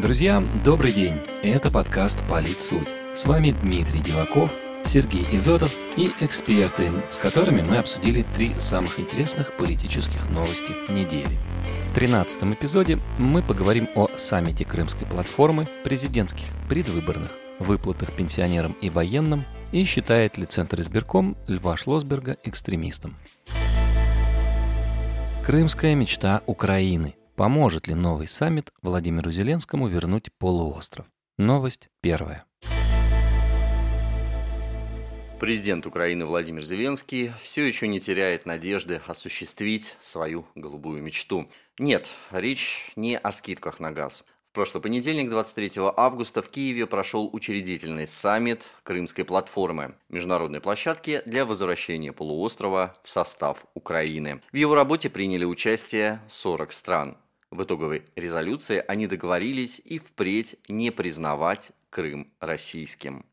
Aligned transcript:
Друзья, 0.00 0.42
добрый 0.64 0.94
день! 0.94 1.20
Это 1.42 1.70
подкаст 1.70 2.18
«Политсуть». 2.26 2.88
С 3.12 3.26
вами 3.26 3.50
Дмитрий 3.50 4.00
Диваков, 4.00 4.50
Сергей 4.82 5.26
Изотов 5.32 5.76
и 5.94 6.10
эксперты, 6.20 6.90
с 7.10 7.18
которыми 7.18 7.60
мы 7.60 7.76
обсудили 7.76 8.24
три 8.34 8.54
самых 8.58 8.98
интересных 8.98 9.54
политических 9.58 10.30
новости 10.30 10.72
недели. 10.90 11.38
В 11.90 11.94
13 11.94 12.44
эпизоде 12.44 12.98
мы 13.18 13.42
поговорим 13.42 13.90
о 13.94 14.08
саммите 14.16 14.64
Крымской 14.64 15.06
платформы, 15.06 15.66
президентских 15.84 16.46
предвыборных, 16.66 17.32
выплатах 17.58 18.10
пенсионерам 18.12 18.72
и 18.80 18.88
военным 18.88 19.44
и 19.70 19.84
считает 19.84 20.38
ли 20.38 20.46
Центр 20.46 20.80
избирком 20.80 21.36
Льва 21.46 21.76
Шлосберга 21.76 22.38
экстремистом. 22.42 23.16
Крымская 25.44 25.94
мечта 25.94 26.40
Украины. 26.46 27.16
Поможет 27.40 27.86
ли 27.88 27.94
новый 27.94 28.28
саммит 28.28 28.70
Владимиру 28.82 29.30
Зеленскому 29.30 29.88
вернуть 29.88 30.28
полуостров? 30.36 31.06
Новость 31.38 31.88
первая. 32.02 32.44
Президент 35.40 35.86
Украины 35.86 36.26
Владимир 36.26 36.62
Зеленский 36.62 37.32
все 37.40 37.66
еще 37.66 37.88
не 37.88 37.98
теряет 37.98 38.44
надежды 38.44 39.00
осуществить 39.06 39.96
свою 40.02 40.44
голубую 40.54 41.02
мечту. 41.02 41.48
Нет, 41.78 42.10
речь 42.30 42.92
не 42.94 43.16
о 43.16 43.32
скидках 43.32 43.80
на 43.80 43.90
газ. 43.90 44.22
В 44.50 44.52
прошлый 44.52 44.82
понедельник, 44.82 45.30
23 45.30 45.80
августа, 45.96 46.42
в 46.42 46.50
Киеве 46.50 46.86
прошел 46.86 47.30
учредительный 47.32 48.06
саммит 48.06 48.66
Крымской 48.82 49.24
платформы, 49.24 49.94
международной 50.10 50.60
площадки 50.60 51.22
для 51.24 51.46
возвращения 51.46 52.12
полуострова 52.12 52.98
в 53.02 53.08
состав 53.08 53.64
Украины. 53.72 54.42
В 54.52 54.56
его 54.56 54.74
работе 54.74 55.08
приняли 55.08 55.46
участие 55.46 56.20
40 56.28 56.72
стран. 56.72 57.16
В 57.50 57.64
итоговой 57.64 58.04
резолюции 58.14 58.84
они 58.86 59.06
договорились 59.06 59.80
и 59.84 59.98
впредь 59.98 60.56
не 60.68 60.90
признавать 60.90 61.72
Крым 61.90 62.32
российским. 62.38 63.26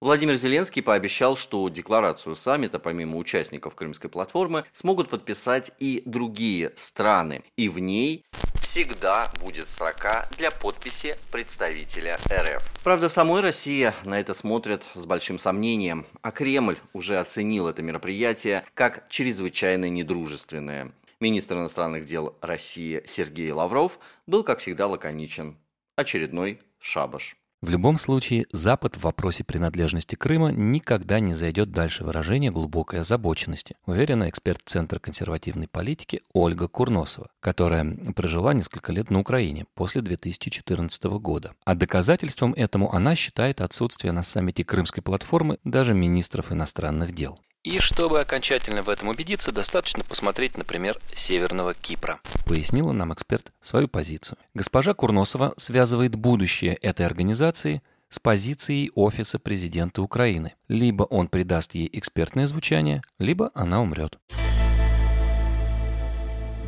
Владимир 0.00 0.34
Зеленский 0.34 0.82
пообещал, 0.82 1.36
что 1.36 1.68
декларацию 1.68 2.36
саммита, 2.36 2.78
помимо 2.78 3.16
участников 3.16 3.74
Крымской 3.74 4.10
платформы, 4.10 4.64
смогут 4.72 5.08
подписать 5.08 5.72
и 5.78 6.02
другие 6.04 6.72
страны, 6.76 7.42
и 7.56 7.68
в 7.68 7.78
ней 7.78 8.24
всегда 8.62 9.32
будет 9.40 9.66
строка 9.66 10.28
для 10.36 10.50
подписи 10.50 11.16
представителя 11.32 12.20
РФ. 12.30 12.62
Правда, 12.84 13.08
в 13.08 13.12
самой 13.12 13.40
России 13.40 13.92
на 14.04 14.20
это 14.20 14.34
смотрят 14.34 14.88
с 14.94 15.06
большим 15.06 15.38
сомнением, 15.38 16.06
а 16.20 16.30
Кремль 16.30 16.76
уже 16.92 17.18
оценил 17.18 17.66
это 17.66 17.82
мероприятие 17.82 18.64
как 18.74 19.08
чрезвычайно 19.08 19.88
недружественное. 19.88 20.92
Министр 21.20 21.56
иностранных 21.56 22.04
дел 22.04 22.36
России 22.42 23.00
Сергей 23.06 23.50
Лавров 23.50 23.98
был, 24.26 24.44
как 24.44 24.58
всегда, 24.58 24.86
лаконичен. 24.86 25.56
Очередной 25.96 26.60
шабаш. 26.78 27.36
В 27.62 27.70
любом 27.70 27.96
случае, 27.96 28.44
Запад 28.52 28.96
в 28.96 29.04
вопросе 29.04 29.42
принадлежности 29.42 30.14
Крыма 30.14 30.52
никогда 30.52 31.18
не 31.18 31.32
зайдет 31.32 31.72
дальше 31.72 32.04
выражения 32.04 32.50
глубокой 32.50 33.00
озабоченности, 33.00 33.76
уверена 33.86 34.28
эксперт 34.28 34.60
Центра 34.66 34.98
консервативной 34.98 35.66
политики 35.66 36.20
Ольга 36.34 36.68
Курносова, 36.68 37.30
которая 37.40 37.96
прожила 38.14 38.52
несколько 38.52 38.92
лет 38.92 39.10
на 39.10 39.20
Украине 39.20 39.64
после 39.74 40.02
2014 40.02 41.04
года. 41.04 41.54
А 41.64 41.74
доказательством 41.74 42.52
этому 42.52 42.92
она 42.94 43.14
считает 43.14 43.62
отсутствие 43.62 44.12
на 44.12 44.22
саммите 44.22 44.62
Крымской 44.62 45.02
платформы 45.02 45.58
даже 45.64 45.94
министров 45.94 46.52
иностранных 46.52 47.14
дел. 47.14 47.38
И 47.66 47.80
чтобы 47.80 48.20
окончательно 48.20 48.84
в 48.84 48.88
этом 48.88 49.08
убедиться, 49.08 49.50
достаточно 49.50 50.04
посмотреть, 50.04 50.56
например, 50.56 51.00
Северного 51.12 51.74
Кипра. 51.74 52.20
Пояснила 52.44 52.92
нам 52.92 53.12
эксперт 53.12 53.52
свою 53.60 53.88
позицию. 53.88 54.38
Госпожа 54.54 54.94
Курносова 54.94 55.52
связывает 55.56 56.14
будущее 56.14 56.74
этой 56.74 57.04
организации 57.04 57.82
с 58.08 58.20
позицией 58.20 58.92
Офиса 58.94 59.40
президента 59.40 60.00
Украины. 60.00 60.54
Либо 60.68 61.02
он 61.02 61.26
придаст 61.26 61.74
ей 61.74 61.90
экспертное 61.92 62.46
звучание, 62.46 63.02
либо 63.18 63.50
она 63.52 63.82
умрет. 63.82 64.20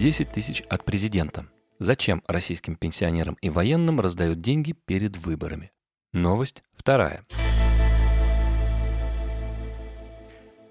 10 0.00 0.32
тысяч 0.32 0.62
от 0.62 0.84
президента. 0.84 1.47
Зачем 1.78 2.25
российским 2.26 2.75
пенсионерам 2.75 3.36
и 3.41 3.50
военным 3.50 4.00
раздают 4.00 4.41
деньги 4.41 4.72
перед 4.72 5.16
выборами? 5.16 5.70
Новость 6.12 6.65
вторая. 6.76 7.25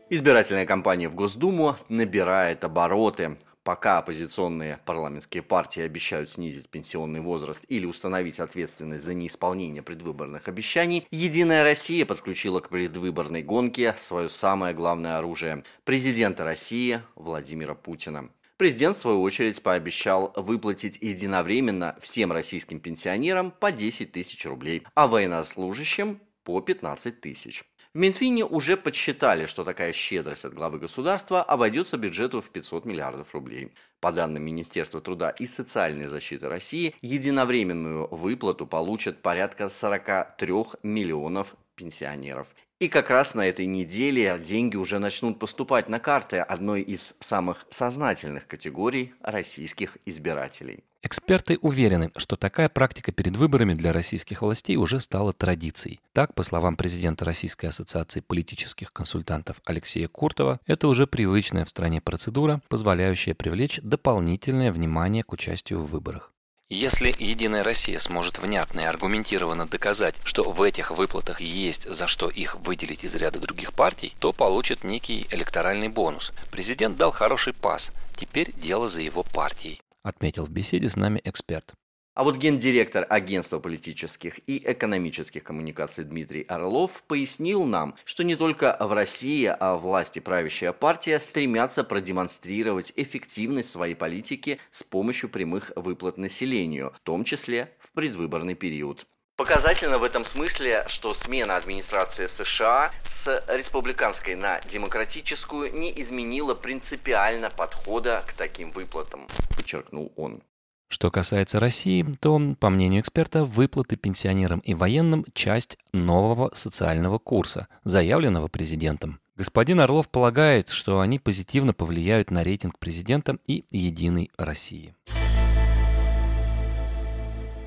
Избирательная 0.09 0.65
кампания 0.65 1.09
в 1.09 1.15
Госдуму 1.15 1.75
набирает 1.89 2.63
обороты. 2.63 3.37
Пока 3.63 3.97
оппозиционные 3.97 4.79
парламентские 4.85 5.43
партии 5.43 5.81
обещают 5.81 6.29
снизить 6.29 6.69
пенсионный 6.69 7.19
возраст 7.19 7.65
или 7.67 7.85
установить 7.85 8.39
ответственность 8.39 9.03
за 9.03 9.13
неисполнение 9.13 9.83
предвыборных 9.83 10.47
обещаний, 10.47 11.05
Единая 11.11 11.63
Россия 11.63 12.05
подключила 12.05 12.61
к 12.61 12.69
предвыборной 12.69 13.43
гонке 13.43 13.95
свое 13.97 14.29
самое 14.29 14.73
главное 14.73 15.17
оружие– 15.17 15.65
президента 15.83 16.45
России 16.45 17.01
Владимира 17.15 17.75
Путина. 17.75 18.29
Президент, 18.55 18.95
в 18.95 18.99
свою 18.99 19.21
очередь, 19.21 19.61
пообещал 19.61 20.31
выплатить 20.37 20.97
единовременно 21.01 21.97
всем 22.01 22.31
российским 22.31 22.79
пенсионерам 22.79 23.51
по 23.51 23.73
10 23.73 24.13
тысяч 24.13 24.45
рублей, 24.45 24.83
а 24.95 25.09
военнослужащим 25.09 26.21
по 26.45 26.61
15 26.61 27.19
тысяч. 27.19 27.65
Минфине 27.97 28.45
уже 28.45 28.77
подсчитали, 28.77 29.47
что 29.47 29.63
такая 29.63 29.91
щедрость 29.91 30.45
от 30.45 30.53
главы 30.53 30.77
государства 30.77 31.41
обойдется 31.41 31.97
бюджету 31.97 32.41
в 32.41 32.49
500 32.51 32.85
миллиардов 32.85 33.33
рублей. 33.33 33.73
По 33.99 34.11
данным 34.11 34.43
Министерства 34.43 35.01
труда 35.01 35.31
и 35.31 35.47
социальной 35.47 36.05
защиты 36.05 36.47
России, 36.47 36.93
единовременную 37.01 38.07
выплату 38.09 38.67
получат 38.67 39.23
порядка 39.23 39.67
43 39.67 40.53
миллионов 40.83 41.55
пенсионеров. 41.77 42.47
И 42.79 42.89
как 42.89 43.09
раз 43.09 43.33
на 43.33 43.47
этой 43.47 43.65
неделе 43.65 44.37
деньги 44.43 44.75
уже 44.75 44.99
начнут 44.99 45.39
поступать 45.39 45.87
на 45.87 45.99
карты 45.99 46.37
одной 46.37 46.81
из 46.81 47.15
самых 47.19 47.65
сознательных 47.69 48.45
категорий 48.45 49.13
российских 49.21 49.97
избирателей. 50.05 50.83
Эксперты 51.01 51.57
уверены, 51.61 52.11
что 52.17 52.35
такая 52.35 52.69
практика 52.69 53.11
перед 53.11 53.37
выборами 53.37 53.73
для 53.73 53.93
российских 53.93 54.41
властей 54.41 54.75
уже 54.75 54.99
стала 54.99 55.31
традицией. 55.31 56.01
Так, 56.11 56.35
по 56.35 56.43
словам 56.43 56.75
президента 56.75 57.23
Российской 57.23 57.67
ассоциации 57.67 58.19
политических 58.19 58.91
консультантов 58.91 59.61
Алексея 59.65 60.07
Куртова, 60.07 60.59
это 60.65 60.87
уже 60.87 61.07
привычная 61.07 61.65
в 61.65 61.69
стране 61.69 62.01
процедура, 62.01 62.61
позволяющая 62.67 63.35
привлечь 63.35 63.79
дополнительное 63.81 64.71
внимание 64.71 65.23
к 65.23 65.31
участию 65.31 65.79
в 65.79 65.89
выборах. 65.89 66.33
Если 66.69 67.15
«Единая 67.17 67.63
Россия» 67.63 67.97
сможет 67.97 68.39
внятно 68.39 68.81
и 68.81 68.83
аргументированно 68.83 69.65
доказать, 69.67 70.15
что 70.25 70.51
в 70.51 70.61
этих 70.61 70.91
выплатах 70.91 71.39
есть 71.39 71.89
за 71.89 72.07
что 72.07 72.27
их 72.27 72.55
выделить 72.55 73.05
из 73.05 73.15
ряда 73.15 73.39
других 73.39 73.71
партий, 73.71 74.13
то 74.19 74.33
получит 74.33 74.83
некий 74.83 75.27
электоральный 75.31 75.87
бонус. 75.87 76.33
Президент 76.51 76.97
дал 76.97 77.11
хороший 77.11 77.53
пас, 77.53 77.93
теперь 78.17 78.51
дело 78.51 78.89
за 78.89 78.99
его 78.99 79.23
партией, 79.23 79.79
отметил 80.03 80.45
в 80.45 80.49
беседе 80.49 80.89
с 80.89 80.97
нами 80.97 81.21
эксперт. 81.23 81.73
А 82.17 82.23
вот 82.23 82.37
гендиректор 82.37 83.05
Агентства 83.07 83.59
политических 83.59 84.39
и 84.47 84.59
экономических 84.65 85.43
коммуникаций 85.43 86.03
Дмитрий 86.03 86.41
Орлов 86.47 87.03
пояснил 87.03 87.63
нам, 87.65 87.93
что 88.05 88.23
не 88.23 88.35
только 88.35 88.75
в 88.79 88.91
России, 88.91 89.45
а 89.45 89.75
власти 89.75 90.17
правящая 90.17 90.73
партия 90.73 91.19
стремятся 91.19 91.83
продемонстрировать 91.83 92.91
эффективность 92.95 93.69
своей 93.69 93.93
политики 93.93 94.59
с 94.71 94.81
помощью 94.81 95.29
прямых 95.29 95.71
выплат 95.75 96.17
населению, 96.17 96.91
в 96.95 97.01
том 97.01 97.23
числе 97.23 97.71
в 97.77 97.91
предвыборный 97.91 98.55
период. 98.55 99.05
Показательно 99.35 99.99
в 99.99 100.03
этом 100.03 100.25
смысле, 100.25 100.85
что 100.87 101.13
смена 101.13 101.55
администрации 101.55 102.25
США 102.25 102.91
с 103.03 103.45
республиканской 103.47 104.33
на 104.33 104.59
демократическую 104.61 105.71
не 105.71 105.93
изменила 106.01 106.55
принципиально 106.55 107.51
подхода 107.51 108.23
к 108.27 108.33
таким 108.33 108.71
выплатам, 108.71 109.27
подчеркнул 109.55 110.11
он. 110.15 110.41
Что 110.87 111.11
касается 111.11 111.59
России, 111.59 112.05
то, 112.19 112.55
по 112.59 112.69
мнению 112.69 113.01
эксперта, 113.01 113.43
выплаты 113.43 113.97
пенсионерам 113.97 114.59
и 114.59 114.73
военным– 114.73 115.25
часть 115.33 115.77
нового 115.91 116.49
социального 116.53 117.19
курса, 117.19 117.67
заявленного 117.83 118.47
президентом. 118.47 119.19
Господин 119.35 119.81
Орлов 119.81 120.07
полагает, 120.07 120.69
что 120.69 121.01
они 121.01 121.19
позитивно 121.19 121.73
повлияют 121.73 122.31
на 122.31 122.43
рейтинг 122.43 122.79
президента 122.79 123.37
и 123.45 123.65
«Единой 123.69 124.31
России». 124.37 124.95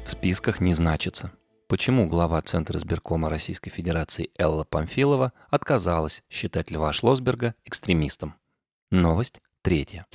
В 0.06 0.10
списках 0.10 0.58
не 0.60 0.74
значится. 0.74 1.30
Почему 1.68 2.06
глава 2.06 2.42
Центра 2.42 2.78
избиркома 2.78 3.28
Российской 3.30 3.70
Федерации 3.70 4.30
Элла 4.36 4.64
Памфилова 4.64 5.32
отказалась 5.50 6.24
считать 6.28 6.72
Льва 6.72 6.92
Шлосберга 6.92 7.54
экстремистом? 7.64 8.34
Новость 8.90 9.40
третья. 9.62 10.06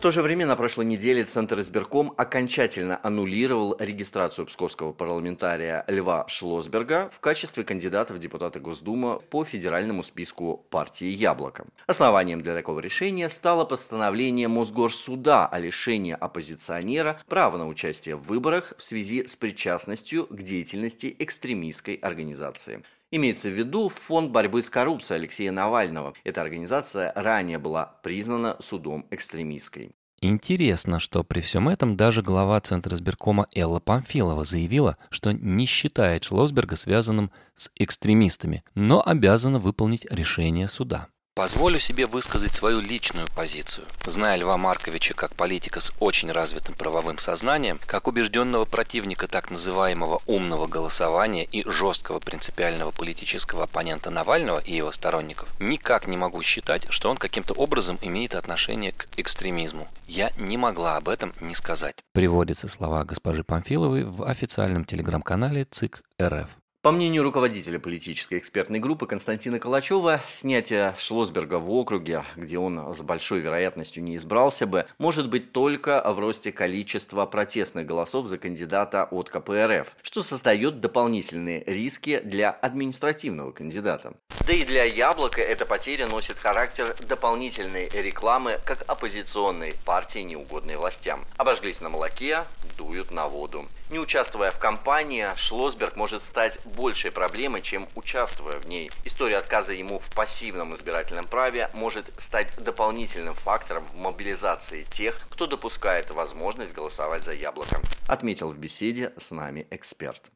В 0.00 0.02
то 0.02 0.10
же 0.10 0.22
время 0.22 0.46
на 0.46 0.56
прошлой 0.56 0.86
неделе 0.86 1.24
Центр 1.24 1.60
избирком 1.60 2.14
окончательно 2.16 2.98
аннулировал 3.02 3.76
регистрацию 3.78 4.46
псковского 4.46 4.94
парламентария 4.94 5.84
Льва 5.88 6.24
Шлосберга 6.26 7.10
в 7.12 7.20
качестве 7.20 7.64
кандидата 7.64 8.14
в 8.14 8.18
депутаты 8.18 8.60
Госдумы 8.60 9.20
по 9.20 9.44
федеральному 9.44 10.02
списку 10.02 10.64
партии 10.70 11.08
«Яблоко». 11.08 11.66
Основанием 11.86 12.40
для 12.40 12.54
такого 12.54 12.80
решения 12.80 13.28
стало 13.28 13.66
постановление 13.66 14.48
Мосгорсуда 14.48 15.44
о 15.44 15.58
лишении 15.58 16.16
оппозиционера 16.18 17.20
права 17.28 17.58
на 17.58 17.68
участие 17.68 18.16
в 18.16 18.22
выборах 18.22 18.72
в 18.78 18.82
связи 18.82 19.26
с 19.26 19.36
причастностью 19.36 20.26
к 20.30 20.40
деятельности 20.40 21.14
экстремистской 21.18 21.96
организации. 21.96 22.82
Имеется 23.12 23.48
в 23.48 23.58
виду 23.58 23.88
Фонд 23.88 24.30
борьбы 24.30 24.62
с 24.62 24.70
коррупцией 24.70 25.18
Алексея 25.18 25.50
Навального. 25.50 26.14
Эта 26.22 26.42
организация 26.42 27.12
ранее 27.16 27.58
была 27.58 27.86
признана 28.04 28.56
судом 28.60 29.06
экстремистской. 29.10 29.90
Интересно, 30.22 31.00
что 31.00 31.24
при 31.24 31.40
всем 31.40 31.68
этом 31.68 31.96
даже 31.96 32.22
глава 32.22 32.60
Центра 32.60 32.94
избиркома 32.94 33.48
Элла 33.54 33.80
Памфилова 33.80 34.44
заявила, 34.44 34.96
что 35.08 35.32
не 35.32 35.66
считает 35.66 36.24
Шлосберга 36.24 36.76
связанным 36.76 37.32
с 37.56 37.70
экстремистами, 37.76 38.62
но 38.74 39.02
обязана 39.04 39.58
выполнить 39.58 40.04
решение 40.10 40.68
суда. 40.68 41.08
Позволю 41.40 41.78
себе 41.78 42.06
высказать 42.06 42.52
свою 42.52 42.80
личную 42.80 43.26
позицию. 43.34 43.86
Зная 44.04 44.36
Льва 44.36 44.58
Марковича 44.58 45.14
как 45.14 45.34
политика 45.34 45.80
с 45.80 45.90
очень 45.98 46.30
развитым 46.30 46.74
правовым 46.74 47.16
сознанием, 47.16 47.80
как 47.86 48.08
убежденного 48.08 48.66
противника 48.66 49.26
так 49.26 49.50
называемого 49.50 50.20
умного 50.26 50.66
голосования 50.66 51.44
и 51.44 51.66
жесткого 51.66 52.18
принципиального 52.18 52.90
политического 52.90 53.64
оппонента 53.64 54.10
Навального 54.10 54.58
и 54.58 54.74
его 54.74 54.92
сторонников, 54.92 55.48
никак 55.58 56.06
не 56.06 56.18
могу 56.18 56.42
считать, 56.42 56.86
что 56.90 57.08
он 57.08 57.16
каким-то 57.16 57.54
образом 57.54 57.98
имеет 58.02 58.34
отношение 58.34 58.92
к 58.92 59.08
экстремизму. 59.16 59.88
Я 60.06 60.32
не 60.36 60.58
могла 60.58 60.98
об 60.98 61.08
этом 61.08 61.32
не 61.40 61.54
сказать. 61.54 61.94
Приводятся 62.12 62.68
слова 62.68 63.02
госпожи 63.06 63.44
Памфиловой 63.44 64.04
в 64.04 64.24
официальном 64.24 64.84
телеграм-канале 64.84 65.66
ЦИК 65.70 66.02
РФ. 66.20 66.59
По 66.82 66.92
мнению 66.92 67.24
руководителя 67.24 67.78
политической 67.78 68.38
экспертной 68.38 68.78
группы 68.78 69.06
Константина 69.06 69.58
Калачева, 69.58 70.22
снятие 70.26 70.94
Шлосберга 70.96 71.56
в 71.56 71.70
округе, 71.70 72.24
где 72.36 72.56
он 72.56 72.94
с 72.94 73.02
большой 73.02 73.40
вероятностью 73.40 74.02
не 74.02 74.16
избрался 74.16 74.66
бы, 74.66 74.86
может 74.96 75.28
быть 75.28 75.52
только 75.52 76.02
в 76.06 76.18
росте 76.18 76.52
количества 76.52 77.26
протестных 77.26 77.84
голосов 77.84 78.28
за 78.28 78.38
кандидата 78.38 79.04
от 79.04 79.28
КПРФ, 79.28 79.94
что 80.00 80.22
создает 80.22 80.80
дополнительные 80.80 81.62
риски 81.66 82.18
для 82.24 82.50
административного 82.50 83.52
кандидата. 83.52 84.14
Да 84.50 84.56
и 84.56 84.64
для 84.64 84.82
Яблока 84.82 85.40
эта 85.40 85.64
потеря 85.64 86.08
носит 86.08 86.40
характер 86.40 86.96
дополнительной 87.06 87.88
рекламы 87.88 88.58
как 88.66 88.82
оппозиционной 88.88 89.76
партии, 89.84 90.18
неугодной 90.18 90.74
властям. 90.74 91.24
Обожглись 91.36 91.80
на 91.80 91.88
молоке, 91.88 92.46
дуют 92.76 93.12
на 93.12 93.28
воду. 93.28 93.68
Не 93.90 94.00
участвуя 94.00 94.50
в 94.50 94.58
кампании, 94.58 95.28
Шлосберг 95.36 95.94
может 95.94 96.20
стать 96.20 96.58
большей 96.64 97.12
проблемой, 97.12 97.62
чем 97.62 97.88
участвуя 97.94 98.58
в 98.58 98.66
ней. 98.66 98.90
История 99.04 99.36
отказа 99.36 99.72
ему 99.72 100.00
в 100.00 100.12
пассивном 100.12 100.74
избирательном 100.74 101.28
праве 101.28 101.70
может 101.72 102.06
стать 102.18 102.48
дополнительным 102.56 103.34
фактором 103.34 103.84
в 103.84 103.94
мобилизации 103.94 104.82
тех, 104.82 105.28
кто 105.30 105.46
допускает 105.46 106.10
возможность 106.10 106.74
голосовать 106.74 107.22
за 107.22 107.34
яблоко, 107.34 107.80
отметил 108.08 108.50
в 108.50 108.58
беседе 108.58 109.12
с 109.16 109.30
нами 109.30 109.68
эксперт. 109.70 110.32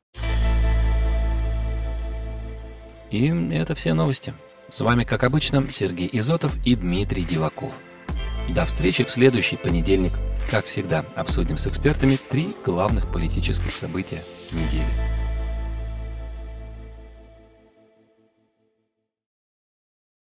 И 3.15 3.29
это 3.55 3.77
все 3.77 3.95
новости. 3.95 4.35
С 4.71 4.81
вами, 4.81 5.05
как 5.05 5.23
обычно, 5.23 5.65
Сергей 5.71 6.11
Изотов 6.15 6.53
и 6.67 6.75
Дмитрий 6.75 7.23
Диваков. 7.23 7.73
До 8.49 8.67
встречи 8.67 9.05
в 9.05 9.11
следующий 9.13 9.57
понедельник. 9.57 10.15
Как 10.51 10.65
всегда, 10.65 11.05
обсудим 11.15 11.57
с 11.57 11.69
экспертами 11.69 12.19
три 12.29 12.49
главных 12.67 13.07
политических 13.13 13.71
события 13.71 14.21
недели. 14.51 15.24